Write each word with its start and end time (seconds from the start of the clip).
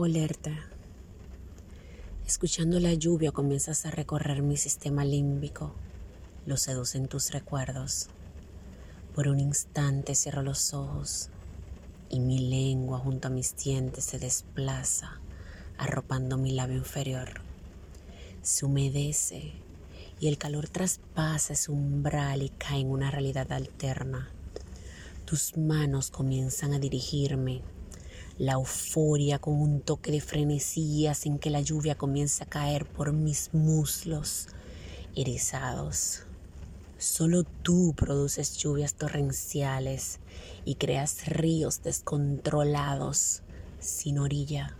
olerte. 0.00 0.56
Escuchando 2.24 2.78
la 2.78 2.94
lluvia 2.94 3.32
comienzas 3.32 3.84
a 3.84 3.90
recorrer 3.90 4.42
mi 4.42 4.56
sistema 4.56 5.04
límbico. 5.04 5.74
Lo 6.46 6.56
seducen 6.56 7.08
tus 7.08 7.32
recuerdos. 7.32 8.06
Por 9.12 9.26
un 9.26 9.40
instante 9.40 10.14
cierro 10.14 10.42
los 10.42 10.72
ojos 10.72 11.30
y 12.08 12.20
mi 12.20 12.38
lengua 12.38 13.00
junto 13.00 13.26
a 13.26 13.32
mis 13.32 13.56
dientes 13.56 14.04
se 14.04 14.20
desplaza, 14.20 15.20
arropando 15.78 16.38
mi 16.38 16.52
labio 16.52 16.76
inferior. 16.76 17.40
Se 18.40 18.66
humedece 18.66 19.50
y 20.20 20.28
el 20.28 20.38
calor 20.38 20.68
traspasa 20.68 21.54
ese 21.54 21.72
umbral 21.72 22.42
y 22.42 22.50
cae 22.50 22.82
en 22.82 22.92
una 22.92 23.10
realidad 23.10 23.50
alterna. 23.50 24.30
Tus 25.24 25.56
manos 25.56 26.12
comienzan 26.12 26.72
a 26.72 26.78
dirigirme 26.78 27.62
la 28.38 28.52
euforia 28.52 29.40
con 29.40 29.60
un 29.60 29.80
toque 29.80 30.12
de 30.12 30.20
frenesí 30.20 31.08
hacen 31.08 31.40
que 31.40 31.50
la 31.50 31.60
lluvia 31.60 31.96
comience 31.96 32.44
a 32.44 32.46
caer 32.46 32.86
por 32.86 33.12
mis 33.12 33.52
muslos 33.52 34.46
erizados. 35.16 36.22
Solo 36.98 37.42
tú 37.42 37.94
produces 37.96 38.56
lluvias 38.56 38.94
torrenciales 38.94 40.20
y 40.64 40.76
creas 40.76 41.26
ríos 41.26 41.82
descontrolados 41.82 43.42
sin 43.80 44.20
orilla. 44.20 44.76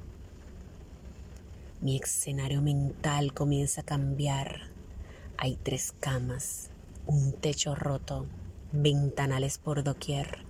Mi 1.81 1.97
escenario 1.97 2.63
mental 2.63 3.35
comienza 3.35 3.81
a 3.81 3.85
cambiar. 3.85 4.69
Hay 5.37 5.59
tres 5.61 5.95
camas, 5.99 6.71
un 7.07 7.33
techo 7.33 7.75
roto, 7.75 8.27
ventanales 8.73 9.59
por 9.59 9.83
doquier 9.83 10.48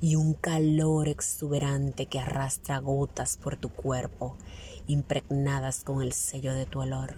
y 0.00 0.16
un 0.16 0.34
calor 0.34 1.08
exuberante 1.08 2.06
que 2.06 2.20
arrastra 2.20 2.78
gotas 2.78 3.36
por 3.36 3.56
tu 3.56 3.70
cuerpo, 3.70 4.36
impregnadas 4.86 5.84
con 5.84 6.02
el 6.02 6.12
sello 6.12 6.52
de 6.54 6.66
tu 6.66 6.80
olor. 6.80 7.14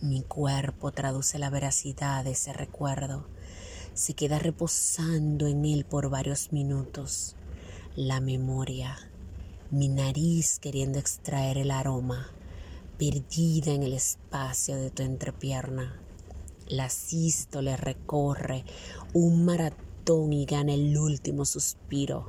Mi 0.00 0.22
cuerpo 0.22 0.92
traduce 0.92 1.38
la 1.38 1.50
veracidad 1.50 2.24
de 2.24 2.32
ese 2.32 2.52
recuerdo, 2.52 3.26
se 3.94 4.14
queda 4.14 4.38
reposando 4.38 5.46
en 5.46 5.64
él 5.64 5.84
por 5.84 6.08
varios 6.10 6.52
minutos. 6.52 7.36
La 7.94 8.20
memoria, 8.20 8.98
mi 9.70 9.88
nariz 9.88 10.58
queriendo 10.58 10.98
extraer 10.98 11.58
el 11.58 11.70
aroma, 11.70 12.30
perdida 12.98 13.72
en 13.72 13.82
el 13.82 13.92
espacio 13.92 14.76
de 14.76 14.90
tu 14.90 15.02
entrepierna. 15.02 15.98
La 16.68 16.88
sístole 16.88 17.76
recorre 17.76 18.64
un 19.12 19.44
maratón 19.44 19.91
y 20.04 20.46
gana 20.46 20.74
el 20.74 20.98
último 20.98 21.44
suspiro, 21.44 22.26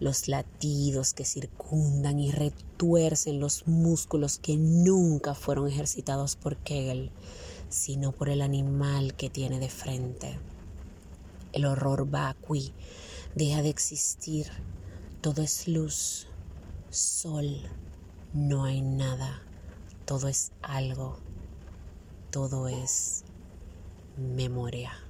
los 0.00 0.26
latidos 0.26 1.12
que 1.12 1.26
circundan 1.26 2.18
y 2.18 2.30
retuercen 2.30 3.40
los 3.40 3.66
músculos 3.66 4.38
que 4.38 4.56
nunca 4.56 5.34
fueron 5.34 5.68
ejercitados 5.68 6.36
por 6.36 6.56
Kegel, 6.56 7.10
sino 7.68 8.12
por 8.12 8.30
el 8.30 8.40
animal 8.40 9.14
que 9.16 9.28
tiene 9.28 9.58
de 9.58 9.68
frente. 9.68 10.38
El 11.52 11.66
horror 11.66 12.08
vacui 12.08 12.72
deja 13.34 13.60
de 13.60 13.68
existir, 13.68 14.46
todo 15.20 15.42
es 15.42 15.68
luz, 15.68 16.26
sol, 16.88 17.60
no 18.32 18.64
hay 18.64 18.80
nada, 18.80 19.42
todo 20.06 20.26
es 20.26 20.52
algo, 20.62 21.18
todo 22.30 22.66
es 22.66 23.24
memoria. 24.16 25.09